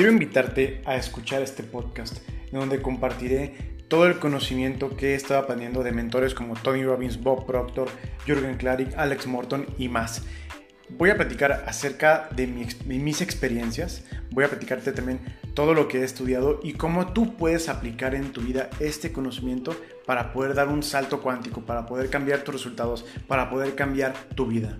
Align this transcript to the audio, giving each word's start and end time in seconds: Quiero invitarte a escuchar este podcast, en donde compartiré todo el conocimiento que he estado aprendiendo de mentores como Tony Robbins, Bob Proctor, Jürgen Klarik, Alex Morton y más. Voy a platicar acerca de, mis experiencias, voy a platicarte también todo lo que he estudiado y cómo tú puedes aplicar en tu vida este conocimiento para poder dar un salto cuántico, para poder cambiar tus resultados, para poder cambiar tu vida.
Quiero 0.00 0.14
invitarte 0.14 0.80
a 0.86 0.96
escuchar 0.96 1.42
este 1.42 1.62
podcast, 1.62 2.26
en 2.50 2.58
donde 2.58 2.80
compartiré 2.80 3.76
todo 3.86 4.06
el 4.06 4.18
conocimiento 4.18 4.96
que 4.96 5.08
he 5.08 5.14
estado 5.14 5.40
aprendiendo 5.40 5.82
de 5.82 5.92
mentores 5.92 6.32
como 6.32 6.54
Tony 6.54 6.84
Robbins, 6.84 7.20
Bob 7.20 7.44
Proctor, 7.44 7.90
Jürgen 8.24 8.56
Klarik, 8.56 8.96
Alex 8.96 9.26
Morton 9.26 9.66
y 9.76 9.90
más. 9.90 10.22
Voy 10.88 11.10
a 11.10 11.16
platicar 11.16 11.64
acerca 11.66 12.30
de, 12.34 12.46
mis 12.46 13.20
experiencias, 13.20 14.06
voy 14.30 14.44
a 14.44 14.48
platicarte 14.48 14.92
también 14.92 15.20
todo 15.52 15.74
lo 15.74 15.86
que 15.86 15.98
he 15.98 16.04
estudiado 16.04 16.60
y 16.62 16.72
cómo 16.72 17.12
tú 17.12 17.36
puedes 17.36 17.68
aplicar 17.68 18.14
en 18.14 18.32
tu 18.32 18.40
vida 18.40 18.70
este 18.80 19.12
conocimiento 19.12 19.76
para 20.06 20.32
poder 20.32 20.54
dar 20.54 20.68
un 20.68 20.82
salto 20.82 21.20
cuántico, 21.20 21.66
para 21.66 21.84
poder 21.84 22.08
cambiar 22.08 22.40
tus 22.40 22.54
resultados, 22.54 23.04
para 23.28 23.50
poder 23.50 23.74
cambiar 23.74 24.14
tu 24.34 24.46
vida. 24.46 24.78